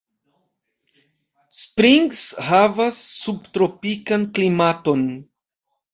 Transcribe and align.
Springs 1.57 2.23
havas 2.47 3.05
subtropikan 3.27 4.29
klimaton. 4.39 5.09